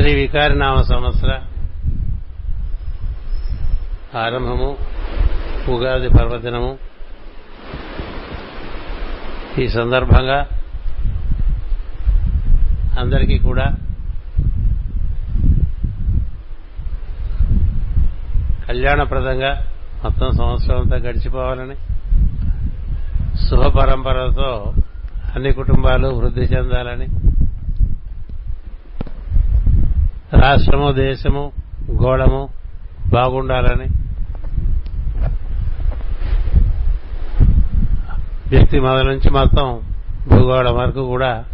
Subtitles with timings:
[0.00, 1.32] శ్రీ వికారినామ సంవత్సర
[4.18, 4.78] ఆరంభము
[5.72, 6.78] ఉగాది పర్వదినము.
[9.58, 10.46] ఈ సందర్భంగా
[13.00, 13.66] అందరికీ కూడా
[18.66, 19.66] కళ్యాణప్రదంగా
[20.04, 21.76] మొత్తం సంవత్సరం అంతా గడిచిపోవాలని
[23.48, 24.74] శుభ పరంపరతో
[25.36, 27.08] అన్ని కుటుంబాలు వృద్ధి చెందాలని
[30.32, 31.52] రాష్ట్రము దేశము
[32.02, 32.48] గోళము
[33.08, 33.88] బాగుండాలని
[38.48, 39.66] వ్యక్తి మొదల నుంచి మొత్తం
[40.28, 41.44] భూగోళం వరకు కూడా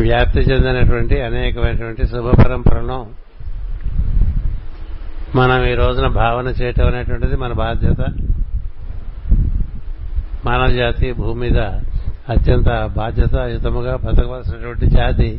[0.00, 2.98] వ్యాప్తి చెందినటువంటి అనేకమైనటువంటి శుభ పరంపరను
[5.36, 8.00] మనం ఈ రోజున భావన చేయటం అనేటువంటిది మన బాధ్యత.
[10.44, 11.58] మానవ జాతి భూమి మీద
[12.28, 15.30] అత్యంత బాధ్యతాయుతముగా బతకవలసినటువంటి జాతి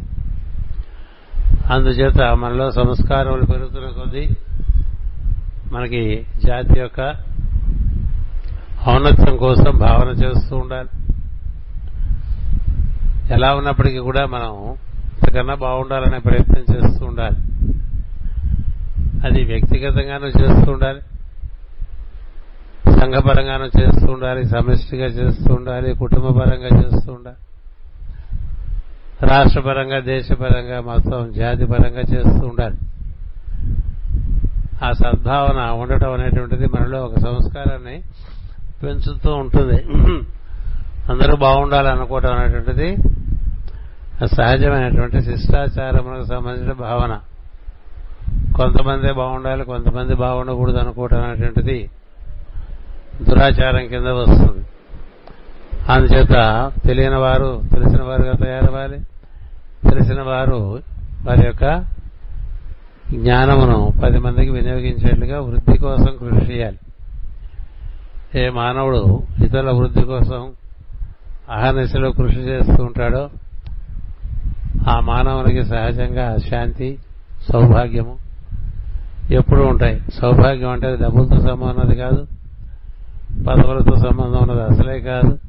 [1.70, 4.30] అందుచేత మనలో సంస్కారములు పెరుగుతున్న కొద్దీ
[5.72, 7.16] మనకి జాతి యొక్క
[8.88, 10.89] ఔన్నత్యం కోసం భావన చేస్తూ ఉండాలి.
[13.33, 17.38] ఎలా ఉన్నప్పటికీ కూడా మనం ఇంతకన్నా బాగుండాలనే ప్రయత్నం చేస్తూ ఉండాలి.
[19.27, 21.00] అది వ్యక్తిగతంగానూ చేస్తూ ఉండాలి.
[22.92, 24.45] సంఘపరంగానూ చేస్తూ ఉండాలి.
[24.45, 25.95] సమిష్టిగా చేస్తూ ఉండాలి.
[25.95, 27.38] కుటుంబపరంగా చేస్తూ ఉండాలి.
[29.31, 32.77] రాష్ట్రపరంగా దేశపరంగా మొత్తం జాతి పరంగా చేస్తూ ఉండాలి.
[34.85, 37.97] ఆ సద్భావన ఉండటం అనేటువంటిది మనలో ఒక సంస్కారాన్ని
[38.81, 39.77] పెంచుతూ ఉంటుంది.
[41.11, 42.89] అందరూ బాగుండాలి అనుకోవటం అనేటువంటిది
[44.38, 47.13] సహజమైనటువంటి శిష్టాచారములకు సంబంధించిన భావన.
[48.58, 51.77] కొంతమందే బాగుండాలి కొంతమంది బాగుండకూడదు అనుకోవటం అనేటువంటిది
[53.27, 54.61] దురాచారం కింద వస్తుంది.
[55.93, 56.35] అందుచేత
[56.85, 58.99] తెలియని వారు తెలిసిన వారుగా తయారవ్వాలి.
[59.89, 60.80] తెలిసిన వారు
[61.28, 61.86] వారి యొక్క
[63.16, 66.80] జ్ఞానమును పది మందికి వినియోగించేట్లుగా వృద్ధి కోసం కృషి చేయాలి.
[68.39, 70.52] ఏ మానవుడు ఇతరుల వృద్ధి కోసం
[71.52, 73.30] అహర్నిశలో కృషి చేస్తూ ఉంటాడో
[74.89, 76.98] ఆ మానవునికి సహజంగా శాంతి
[77.52, 78.16] సౌభాగ్యము
[79.32, 80.02] ఎప్పుడూ ఉంటాయి.
[80.22, 82.27] సౌభాగ్యం అంటే డబ్బులతో సంబంధం కాదు
[83.48, 85.39] పదవులతో సంబంధం ఉన్నది అసలే కాదు.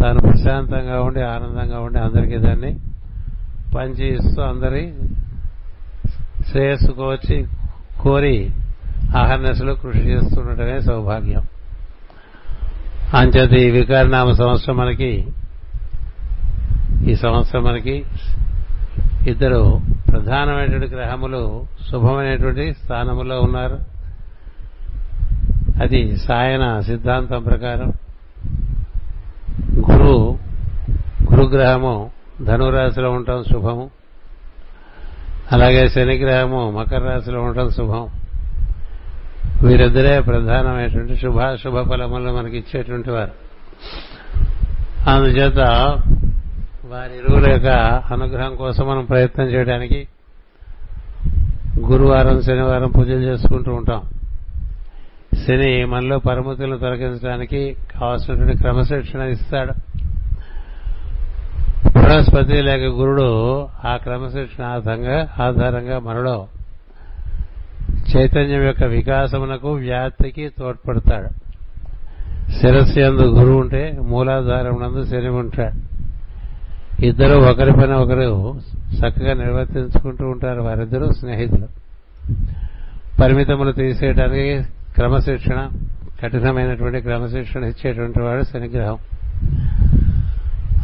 [0.00, 2.76] తాను ప్రశాంతంగా ఉండి ఆనందంగా ఉండి అందరికీ దాన్ని
[3.76, 4.94] పంచి అందరి
[6.50, 7.46] శ్రేయస్సుకు వచ్చి
[8.00, 8.50] కోరి
[9.16, 11.42] అహర్నశలు కృషి చేస్తుండటమే సౌభాగ్యం.
[13.14, 15.26] అంచేత ఈ వికారనామ సంవత్సరం మనకి
[17.06, 18.04] ఈ సంవత్సరం మనకి
[19.26, 19.80] ఇద్దరు
[20.12, 23.78] ప్రధానమైనటువంటి గ్రహములు శుభమైనటువంటి స్థానములో ఉన్నారు.
[25.82, 27.92] అది సాయన సిద్ధాంతం ప్రకారం
[29.90, 30.38] గురు
[31.32, 32.10] గురుగ్రహము
[32.44, 33.90] ధనురాశిలో ఉండటం శుభము.
[35.52, 38.08] అలాగే శనిగ్రహము మకర రాశిలో ఉండటం శుభం
[39.62, 43.30] వీరిద్దరే ప్రధానమైనటువంటి శుభాశుభ ఫలములు మనకి ఇచ్చేటువంటి వారు.
[45.10, 45.58] అందుచేత
[46.84, 47.68] వారి ఇరువుల యొక్క
[48.12, 50.08] అనుగ్రహం కోసం మనం ప్రయత్నం చేయడానికి
[51.80, 54.02] గురువారం శనివారం పూజలు చేసుకుంటూ ఉంటాం.
[55.46, 59.85] శని మనలో పరిమితులను తొలగించడానికి కావాల్సినటువంటి క్రమశిక్షణ ఇస్తాడు.
[62.06, 66.46] బృహస్పతి లేక గురుడు ఆ క్రమశిక్షణ ఆధారంగా ఆధారంగా మనలో
[68.16, 71.28] చైతన్యం యొక్క వికాసమునకు వ్యాప్తికి తోడ్పడతాడు.
[72.52, 75.96] శిరస్సు ఎందు గురువు ఉంటే మూలాధారమునందు శని ఉంటాడు.
[77.04, 78.60] ఇద్దరు ఒకరి పైన ఒకరు
[78.98, 81.66] చక్కగా నిర్వర్తించుకుంటూ ఉంటారు వారిద్దరూ స్నేహితులు.
[83.20, 84.62] పరిమితములు తీసేయడానికి
[84.94, 85.68] క్రమశిక్షణ
[86.22, 88.98] కఠినమైనటువంటి క్రమశిక్షణ ఇచ్చేటువంటి వాడు శనిగ్రహం.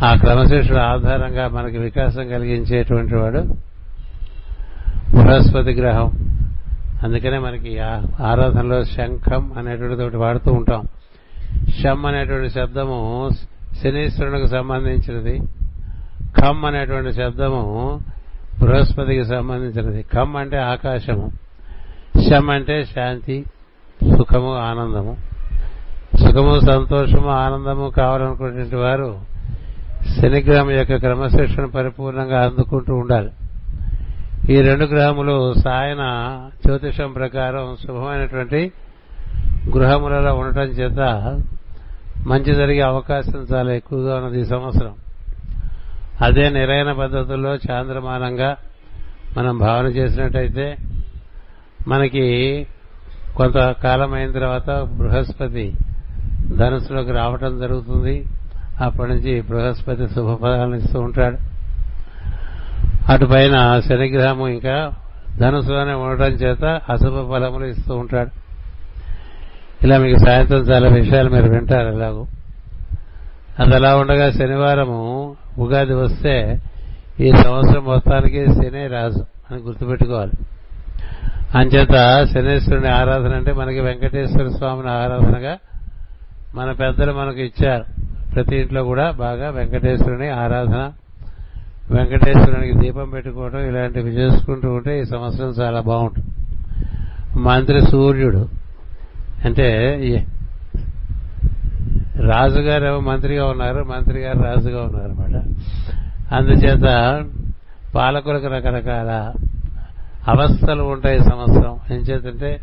[0.03, 3.39] ఆ క్రమశిక్షణ ఆధారంగా మనకి వికాసం కలిగించేటువంటి వాడు
[5.23, 6.11] బృహస్పతి గ్రహం.
[7.03, 7.79] అందుకనే మనకి
[8.21, 10.83] ఆరాధనలో శంఖం అనేటువంటి వాడుతూ ఉంటాం.
[11.83, 13.29] శం అనేటువంటి శబ్దము
[13.83, 15.41] శనీశ్వరునికి సంబంధించినది.
[16.41, 18.01] ఖమ్ అనేటువంటి శబ్దము
[18.61, 20.03] బృహస్పతికి సంబంధించినది.
[20.03, 21.31] ఖమ్ అంటే ఆకాశము.
[22.31, 23.45] శం అంటే శాంతి
[24.17, 25.17] సుఖము ఆనందము.
[26.17, 29.32] సుఖము సంతోషము ఆనందము కావాలనుకునేటువంటి వారు
[30.07, 33.31] శనిగ్రహం యొక్క క్రమశిక్షణ పరిపూర్ణంగా అందుకుంటూ ఉండాలి.
[34.53, 36.03] ఈ రెండు గ్రహములు సాయన
[36.67, 38.73] జ్యోతిషం ప్రకారం శుభమైనటువంటి
[39.77, 41.01] గృహములలో ఉండటం చేత
[42.27, 44.95] మంచి జరిగే అవకాశం చాలా ఎక్కువగా ఉన్నది ఈ సంవత్సరం.
[46.21, 48.57] అదే నిరైన పద్ధతుల్లో చాంద్రమానంగా
[49.37, 50.77] మనం భావన చేసినట్టయితే
[51.89, 52.67] మనకి
[53.37, 55.73] కొంతకాలం అయిన తర్వాత బృహస్పతి
[56.57, 58.25] ధనుసులోకి రావటం జరుగుతుంది.
[58.81, 61.37] అప్పటి నుంచి బృహస్పతి శుభఫలాలను ఇస్తూ ఉంటాడు.
[63.13, 64.91] అటు పైన శనిగ్రహము ఇంకా
[65.39, 68.31] ధనుసులోనే ఉండటం చేత అశుభ ఫలములు ఇస్తూ ఉంటాడు.
[69.85, 72.27] ఇలా మీకు సాయంత్రం చాలా విషయాలు మీరు వింటారు ఎలాగూ.
[73.59, 76.61] అది అలా ఉండగా శనివారము ఉగాది వస్తే
[77.21, 80.33] ఈ సంవత్సరం మొత్తానికి శని రాజు అని గుర్తుపెట్టుకోవాలి.
[81.55, 85.57] అంచేత శనేశ్వరుని ఆరాధన అంటే మనకి వెంకటేశ్వర స్వామిని ఆరాధనగా
[86.55, 88.02] మన పెద్దలు మనకు ఇచ్చారు.
[88.35, 90.93] ప్రతి ఇంట్లో కూడా బాగా వెంకటేశ్వరుని ఆరాధన
[91.91, 96.27] వెంకటేశ్వరునికి దీపం పెట్టుకోవడం ఇలాంటివి చేసుకుంటూ ఉంటే ఈ సంవత్సరం చాలా బాగుంటుంది.
[97.39, 98.49] మంత్రి సూర్యుడు
[99.45, 99.69] అంటే
[102.21, 105.37] రాజుగారు ఏమో మంత్రిగా ఉన్నారు మంత్రి గారు రాజుగా ఉన్నారు అనమాట
[106.35, 106.87] అందుచేత
[107.95, 109.33] పాలకులకు రకరకాల
[110.29, 111.79] అవస్థలు ఉంటాయి సంవత్సరం.
[111.91, 112.61] ఏం చేతంటే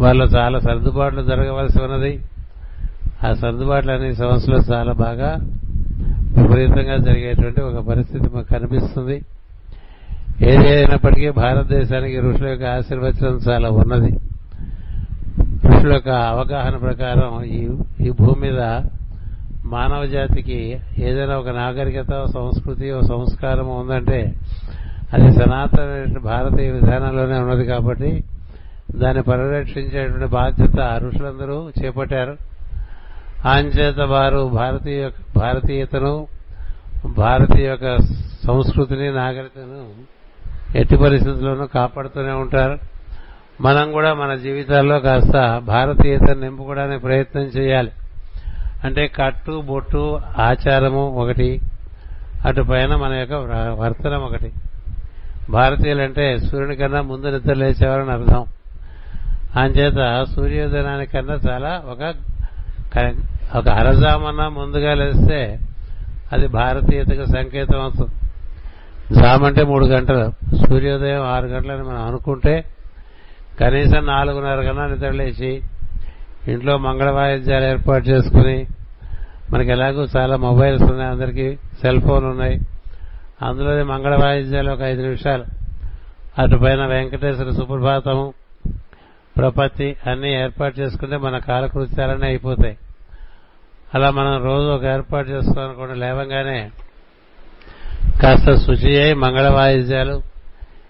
[0.00, 2.12] వాళ్ళు చాలా సర్దుబాట్లు జరగవలసి ఉన్నది.
[3.26, 5.36] ఆ సర్దుబాట్లు అనే సంవత్సరంలో చాలా బాగా
[6.38, 9.24] విపరీతంగా జరిగేటువంటి ఒక పరిస్థితి మాకు కనిపిస్తుంది.
[10.42, 14.10] ఏది అయినప్పటికీ భారతదేశానికి ఋషుల యొక్క ఆశీర్వచనం చాలా ఉన్నది.
[15.66, 17.68] ఋషుల యొక్క అవగాహన ప్రకారం ఈ
[18.00, 18.60] ఈ భూమి మీద
[19.64, 24.34] మానవ జాతికి ఏదైనా ఒక నాగరికత సంస్కృతి ఒక సంస్కారం ఉందంటే
[25.12, 28.24] అది సనాతన భారతీయ విధానంలోనే ఉన్నది కాబట్టి
[28.96, 32.49] దాన్ని పరిరక్షించేటువంటి బాధ్యత ఋషులందరూ చేపట్టారు.
[33.44, 36.26] అంచేత వారు భారతీయ భారతీయతను
[37.06, 37.96] భారతీయ యొక్క
[38.46, 39.90] సంస్కృతిని నాగరికతను
[40.78, 42.78] ఎట్టి పరిస్థితుల్లోనూ కాపాడుతూనే ఉంటారు.
[43.60, 47.90] మనం కూడా మన జీవితాల్లో కాస్త భారతీయతను నింపుకోవడానికి ప్రయత్నం చేయాలి.
[48.84, 51.60] అంటే కట్టు బొట్టు ఆచారము ఒకటి
[52.46, 53.34] అటు పైన మన యొక్క
[53.80, 54.52] వర్తనం ఒకటి.
[55.50, 58.44] భారతీయులంటే సూర్యుని కన్నా ముందు నిద్ర లేచేవారని అర్థం.
[59.56, 62.29] అంచేత సూర్యోదయానికన్నా చాలా ఒక
[63.54, 65.58] ఒక అరజామన్నా ముందుగా లేస్తే
[66.32, 68.10] అది భారతీయతకు సంకేతం అవుతుంది.
[69.20, 72.64] జామంటే మూడు గంటలు సూర్యోదయం ఆరు గంటలని మనం అనుకుంటే
[73.60, 75.62] కనీసం నాలుగున్నర కన్నా నిద్రలేచి
[76.48, 78.66] ఇంట్లో మంగళ వాయిద్యాలు ఏర్పాటు చేసుకుని
[79.52, 82.60] మనకి ఎలాగో చాలా మొబైల్స్ ఉన్నాయి అందరికీ సెల్ ఫోన్ ఉన్నాయి.
[83.42, 85.44] అందులోనే మంగళ వాయిద్యాలు ఒక ఐదు నిమిషాలు.
[86.38, 88.32] అటుపైన వెంకటేశ్వర సుప్రభాతము
[89.40, 92.76] ప్రపత్తి అన్ని ఏర్పాటు చేసుకుంటే మన కాలకృత్యాలన్నీ అయిపోతాయి.
[93.94, 96.70] అలా మనం రోజు ఒక ఏర్పాటు చేసుకోవాలనుకోండి లేవంగానే
[98.22, 100.22] కాస్త శుచి అయి మంగళ వాయిద్యాలు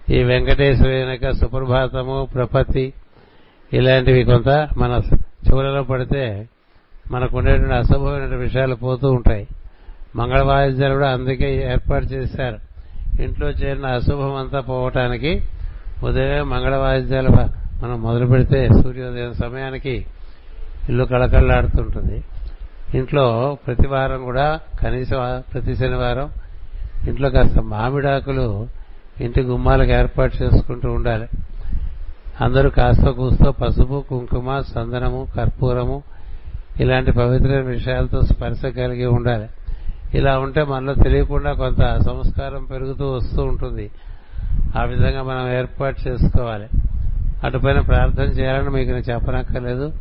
[0.09, 2.93] ఈ వెంకటేశ్వర యొక్క సుప్రభాతము ప్రపత్తి
[3.73, 5.01] ఇలాంటివి కొంత మన
[5.47, 6.47] చెవులలో పడితే
[7.11, 9.47] మనకు ఉండేటువంటి అశుభమైన విషయాలు పోతూ ఉంటాయి.
[10.15, 12.59] మంగళ వాయిద్యాలు కూడా అందుకే ఏర్పాటు చేశారు.
[13.21, 15.47] ఇంట్లో చేరిన అశుభం అంతా పోవటానికి
[16.03, 20.05] ఉదయం మంగళ వాయిద్యాలు మనం మొదలు పెడితే సూర్యోదయం సమయానికి
[20.89, 22.23] ఇల్లు కళకళలాడుతుంటుంది.
[22.97, 26.29] ఇంట్లో ప్రతి వారం కూడా కనీసం ప్రతి శనివారం
[27.07, 28.67] ఇంట్లో కాస్త మామిడాకులు
[29.21, 31.27] ఇంటి గుమ్మాలకు ఏర్పాటు చేసుకుంటూ ఉండాలి.
[32.41, 36.03] అందరూ కాస్త కూస్తో పసుపు కుంకుమ సందనము కర్పూరము
[36.79, 39.47] ఇలాంటి పవిత్రమైన విషయాలతో స్పర్శ కలిగి ఉండాలి.
[40.17, 43.91] ఇలా ఉంటే మనలో తెలియకుండా కొంత సంస్కారం పెరుగుతూ వస్తూ ఉంటుంది.
[44.79, 46.67] ఆ విధంగా మనం ఏర్పాటు చేసుకోవాలి.
[47.43, 49.93] అటుపైన ప్రార్థన చేయాలని మీకు నేను చెప్పనక్కర్లేదు.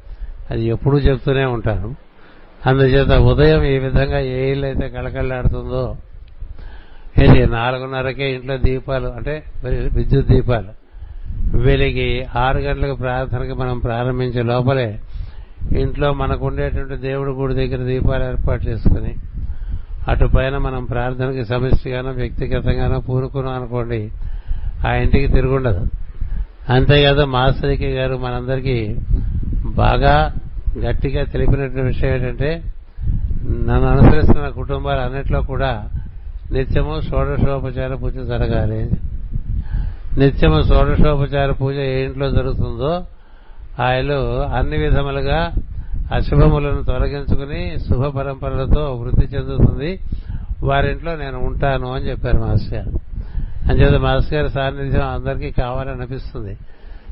[0.50, 1.88] అది ఎప్పుడూ చెప్తూనే ఉంటాను.
[2.66, 5.96] అందుచేత ఉదయం ఈ విధంగా ఏ ఇల్లు అయితే కళకళలాడుతుందో
[7.18, 9.42] ఇది నాలుగున్నరకే ఇంట్లో దీపాలు అంటే
[9.96, 10.72] విద్యుత్ దీపాలు.
[11.56, 15.00] వెలిగి ఆరు గంటలకు ప్రార్థనకి మనం ప్రారంభించే లోపలే
[15.78, 19.14] ఇంట్లో మనకు ఉండేటువంటి దేవుడి గుడి దగ్గర దీపాలు ఏర్పాటు చేసుకుని
[20.08, 24.10] అటు పైన మనం ప్రార్థనకి సమిష్టిగానో వ్యక్తిగతంగానో పూనుకున్నాం అనుకోండి
[24.88, 25.82] ఆ ఇంటికి తిరుగుండదు.
[26.70, 28.96] అంతేకాదు మాస్టర్కి గారు మనందరికీ
[29.64, 30.34] బాగా
[30.78, 32.62] గట్టిగా తెలిపినటువంటి విషయం ఏంటంటే
[33.46, 35.88] నన్ను అనుసరిస్తున్న కుటుంబాలు అన్నిట్లో కూడా
[36.52, 38.90] నిత్యము షోడశోపచార పూజ జరగాలి.
[40.18, 43.04] నిత్యము షోడశోపచార పూజ ఏ ఇంట్లో జరుగుతుందో
[43.82, 45.52] ఆయలు అన్ని విధములుగా
[46.14, 50.00] అశుభములను తొలగించుకుని శుభ పరంపరలతో వృద్ధి చెందుతుంది.
[50.62, 52.99] వారింట్లో నేను ఉంటాను అని చెప్పారు మాస్టర్ గారు.
[53.68, 56.58] అంచేత మాస్ గారి సాన్నిధ్యం అందరికీ కావాలని అనిపిస్తుంది.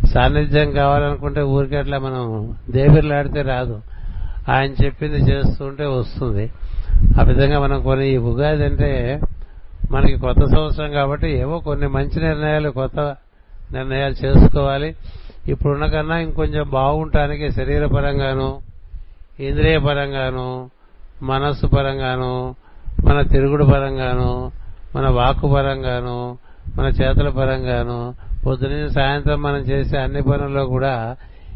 [0.07, 3.81] సాన్నిధ్యం కావాలనుకుంటే ఊరికట్లా మనం దేవిర్లాడితే రాదు.
[4.49, 6.51] ఆయన చెప్పింది చేస్తుంటే వస్తుంది.
[7.21, 9.21] ఆ విధంగా మనం కొన్ని ఈ ఉగాది అంటే
[9.91, 13.17] మనకి కొత్త సంవత్సరం కాబట్టి ఏవో కొన్ని మంచి నిర్ణయాలు కొత్త
[13.73, 14.95] నిర్ణయాలు చేసుకోవాలి.
[15.49, 18.59] ఇప్పుడున్న కన్నా ఇంకొంచెం బాగుంటానికి శరీర పరంగాను
[19.41, 20.71] ఇంద్రియ పరంగాను
[21.23, 22.55] మనస్సు పరంగాను
[23.05, 24.53] మన తిరుగుడు పరంగాను
[24.95, 26.19] మన వాక్కు పరంగాను
[26.77, 27.99] మన చేతుల పరంగాను
[28.45, 30.93] పొద్దున సాయంత్రం మనం చేసే అన్ని పనుల్లో కూడా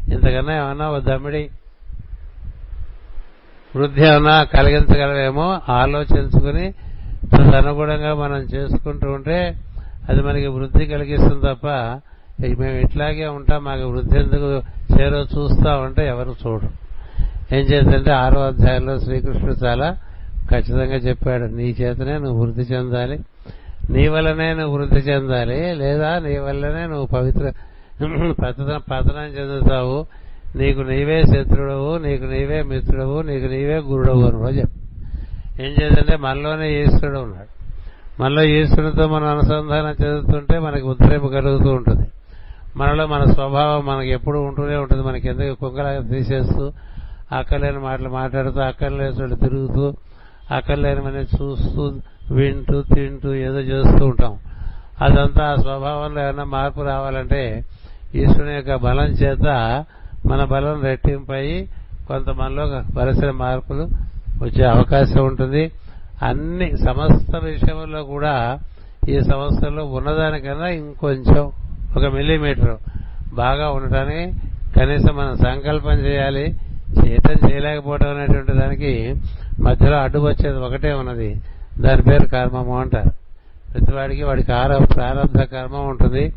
[0.07, 1.43] ఇంతకన్నా ఏమన్నా ఓ దమ్మిడి
[3.73, 6.65] వృద్ధి ఏమన్నా కలిగించగలవేమో ఆలోచించుకుని
[7.31, 9.37] తదనుగుణంగా మనం చేసుకుంటూ ఉంటే
[10.09, 11.67] అది మనకి వృద్ధి కలిగిస్తుంది తప్ప
[12.59, 14.47] మేము ఇట్లాగే ఉంటాం మాకు వృద్ధి ఎందుకు
[14.93, 16.69] చేరో చూస్తా ఉంటే ఎవరు చూడరు.
[17.51, 19.87] ఏం చేద్దంటే ఆరో అధ్యాయంలో శ్రీకృష్ణుడు చాలా
[20.51, 23.19] ఖచ్చితంగా చెప్పాడు నీ చేతనే నువ్వు వృద్ధి చెందాలి.
[23.89, 25.75] నీ వల్లనే నువ్వు వృద్ధి చెందాలి.
[25.75, 27.51] లేదా నీ వల్లనే నువ్వు పవిత్ర
[28.31, 30.05] పతన పతనం చెందుతావు.
[30.55, 34.83] నీకు నీవే శత్రుడవు నీకు నీవే మిత్రుడవు నీకు నీవే గురుడవు అని కూడా చెప్పు
[35.61, 37.53] ఏం చేద్దంటే మనలోనే ఈశ్వరుడు ఉన్నాడు.
[38.21, 42.07] మనలో ఈశ్వరుడితో మనం అనుసంధానం చెందుతుంటే మనకి ఉద్రేపు కలుగుతూ ఉంటుంది.
[42.77, 45.03] మనలో మన స్వభావం మనకి ఎప్పుడు ఉంటూనే ఉంటుంది.
[45.03, 46.71] మనకి ఎందుకు కుంగలాగా తీసేస్తూ
[47.31, 49.93] అక్కర్లేని మాటలు మాట్లాడుతూ అక్కర్లేని చోటు తిరుగుతూ
[50.53, 51.83] అక్కర్లేనివన్నీ చూస్తూ
[52.31, 54.37] వింటూ తింటూ ఏదో చేస్తూ ఉంటాం.
[55.01, 57.65] అదంతా ఆ స్వభావంలో ఏమైనా మార్పు రావాలంటే
[58.15, 59.47] ఈశ్వరుని యొక్క బలం చేత
[60.25, 61.67] మన బలం రెట్టింపై
[62.07, 62.65] కొంత మనలో
[63.01, 63.83] వలసిన మార్పులు
[64.43, 65.71] వచ్చే అవకాశం ఉంటుంది.
[66.23, 68.59] అన్ని సమస్త విషయంలో కూడా
[69.09, 71.51] ఈ సంవత్సరంలో ఉన్నదానికన్నా ఇంకొంచెం
[71.97, 72.75] ఒక మిల్లీమీటర్
[73.33, 74.23] బాగా ఉండటానికి
[74.79, 76.45] కనీసం మనం సంకల్పం చేయాలి.
[76.99, 79.15] చేయటం చేయలేకపోవటం అనేటువంటి దానికి
[79.59, 81.41] మధ్యలో అడ్డు వచ్చేది ఒకటే ఉన్నది.
[81.79, 83.11] దాని పేరు కర్మము అంటారు.
[83.73, 86.33] ప్రతివాడికి వాడికి ఆర ప్రారంభ కర్మం ఉంటుంది.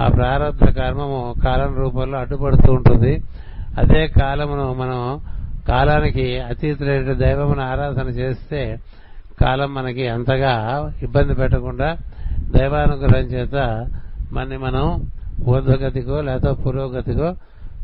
[0.00, 3.22] ఆ ప్రారంభ కర్మము కాలం రూపంలో అడ్డుపడుతూ ఉంటుంది.
[3.78, 5.20] అదే కాలమును మనం
[5.68, 8.78] కాలానికి అతీతులైన దైవమును ఆరాధన చేస్తే
[9.40, 10.54] కాలం మనకి అంతగా
[11.02, 11.96] ఇబ్బంది పెట్టకుండా
[12.56, 13.86] దైవానుగ్రహం చేత
[14.32, 15.10] మనని మనం
[15.48, 17.34] ఊర్ధ్వగతికో లేదా పురోగతికో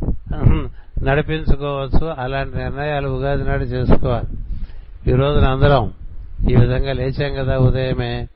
[1.02, 2.14] నడిపించుకోవచ్చు.
[2.19, 4.26] అలాంటి నిర్ణయాలు ఉగాది నాడు చేసుకోవాలి.
[5.11, 5.92] ఈ రోజున అందరం
[6.50, 8.28] ఈ విధంగా లేచాం కదా ఉదయమే.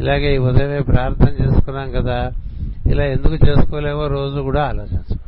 [0.00, 2.32] ఇలాగే ఈ ఉదయమే ప్రార్థన చేసుకున్నాం కదా.
[2.86, 5.24] ఇలా ఎందుకు చేసుకోలేమో రోజు కూడా ఆలోచించుకోవాలి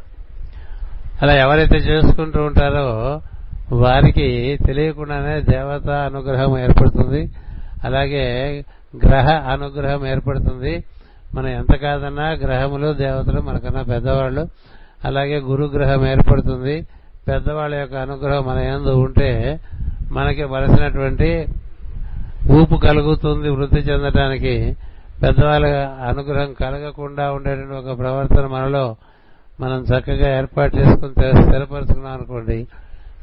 [1.22, 3.20] అలా ఎవరైతే చేసుకుంటూ ఉంటారో
[3.72, 7.30] వారికి తెలియకుండానే దేవత అనుగ్రహం ఏర్పడుతుంది.
[7.84, 8.64] అలాగే
[9.06, 10.84] గ్రహ అనుగ్రహం ఏర్పడుతుంది.
[11.34, 14.48] మనం ఎంత కాదన్నా గ్రహములు దేవతలు మనకన్నా పెద్దవాళ్ళు.
[15.04, 16.86] అలాగే గురుగ్రహం ఏర్పడుతుంది.
[17.28, 19.60] పెద్దవాళ్ళ యొక్క అనుగ్రహం మన ఎందు ఉంటే
[20.12, 21.46] మనకి వలసినటువంటి
[22.50, 24.76] ఊపు కలుగుతుంది వృద్ధి చెందడానికి
[25.22, 25.66] పెద్దవాళ్ళ
[26.08, 28.96] అనుగ్రహం కలగకుండా ఉండేటువంటి ఒక ప్రవర్తన మనలో
[29.60, 32.66] మనం చక్కగా ఏర్పాటు చేసుకుని స్థిరపరుచుకున్నాం అనుకోండి.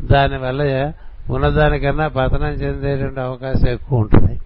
[0.02, 0.92] దానివల్ల
[1.30, 4.40] ఉన్నదానికన్నా పతనం చెందేటువంటి అవకాశం ఎక్కువ ఉంటుంది.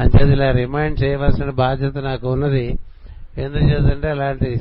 [0.00, 2.78] అంచేది ఇలా రిమైండ్ చేయవలసిన బాధ్యత నాకు ఉన్నది.
[3.38, 4.60] ఎందుకు అలాంటి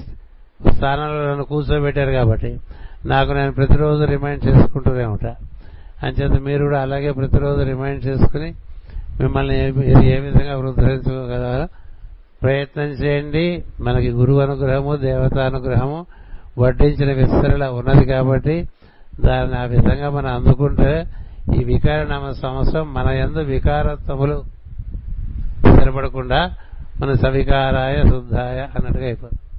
[0.69, 2.59] స్థానంలో నన్ను కూర్చోబెట్టారు కాబట్టి
[3.05, 5.35] నాకు నేను ప్రతిరోజు రిమైండ్ చేసుకుంటూనే ఉంటా.
[6.03, 8.53] అంచేత మీరు కూడా అలాగే ప్రతిరోజు రిమైండ్ చేసుకుని
[9.21, 9.59] మిమ్మల్ని
[10.11, 11.67] ఏ విధంగా వృద్ధించుకోగలరో
[12.41, 13.63] ప్రయత్నం చేయండి.
[13.81, 16.05] మనకి గురువు అనుగ్రహము దేవతా అనుగ్రహము
[16.59, 18.67] వడ్డించిన విస్తరణ ఉన్నది కాబట్టి
[19.25, 21.03] దాన్ని ఆ విధంగా మనం అందుకుంటే
[21.61, 24.43] ఈ వికార నామ సంవత్సరం మన ఎందు వికారత్వములు
[25.69, 26.51] స్థిరపడకుండా
[27.01, 29.50] మన సవికారాయ శుద్ధాయ అన్నట్టుగా అయిపోతుంది.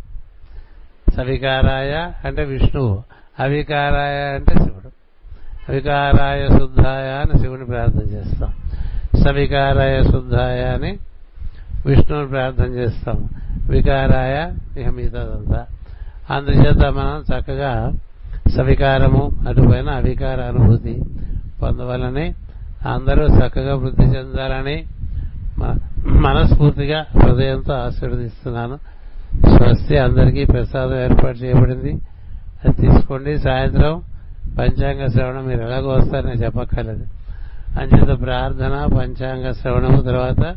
[1.17, 3.03] సవికారాయ అంటే విష్ణువు.
[3.41, 4.91] అవికారాయ అంటే శివుడు.
[5.69, 8.55] అవికారాయ శుద్ధాయ అని శివుని ప్రార్థన చేస్తాం.
[9.25, 10.99] సవికారాయ శుద్ధాయ అని
[11.87, 13.29] విష్ణువుని ప్రార్థన చేస్తాం.
[13.71, 15.67] వికారాయ ఇక మిగతాదంతా.
[16.31, 17.93] అందుచేత మనం చక్కగా
[18.57, 21.03] సవికారము అటుపైన అవికార అనుభూతి
[21.63, 22.35] పొందవాలని
[22.87, 24.85] అందరూ చక్కగా వృద్ధి చెందాలని
[26.07, 28.79] మనస్ఫూర్తిగా హృదయంతో ఆశీర్వదిస్తున్నాను.
[29.41, 31.93] స్వస్తి అందరికీ ప్రసాదం ఏర్పాటు చేయబడింది.
[32.65, 33.39] అది తీసుకోండి.
[33.39, 34.03] సాయంత్రం
[34.59, 37.07] పంచాంగ శ్రవణం మీరు ఎలాగో వస్తారని చెప్పక్కర్లేదు.
[37.81, 40.57] అంచేత ప్రార్థన పంచాంగ శ్రవణము తర్వాత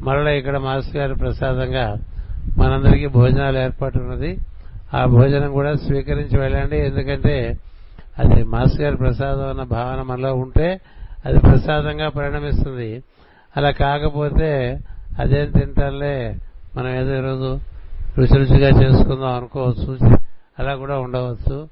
[0.00, 1.96] మరలా ఇక్కడ మాస్టర్ గారి ప్రసాదంగా
[2.58, 4.38] మనందరికీ భోజనాలు ఏర్పాటు ఉన్నది.
[4.94, 6.76] ఆ భోజనం కూడా స్వీకరించి వెళ్ళండి.
[6.76, 7.58] ఎందుకంటే
[8.18, 10.80] అది మాస్టర్ గారి ప్రసాదం అన్న భావన మనలో ఉంటే
[11.26, 13.02] అది ప్రసాదంగా పరిణమిస్తుంది.
[13.56, 14.78] అలా కాకపోతే
[15.18, 16.36] అదేం తింటారులే?
[16.76, 17.60] మనం ఏదో ఈరోజు
[18.18, 19.98] రుచి రుచిగా చేసుకుందాం అనుకోవచ్చు
[20.58, 21.68] అలా కూడా ఉండవచ్చు.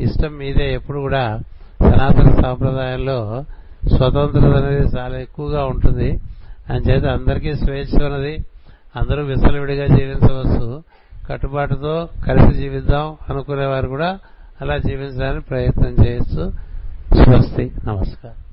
[0.00, 1.40] ఇష్టం మీదే ఎప్పుడు కూడా
[1.80, 3.44] సనాతన సాంప్రదాయంలో
[3.96, 6.20] స్వతంత్రత అనేది చాలా ఎక్కువగా ఉంటుంది.
[6.70, 8.44] అంచేత అందరికీ స్వేచ్ఛ ఉన్నది.
[8.96, 10.82] అందరూ విసలవిడిగా జీవించవచ్చు.
[11.30, 14.18] కట్టుబాటుతో కలిసి జీవిద్దాం అనుకునేవారు కూడా
[14.60, 16.52] అలా జీవించడానికి ప్రయత్నం చేయొచ్చు.
[17.24, 17.72] స్వస్తి.
[17.86, 18.51] నమస్కారం.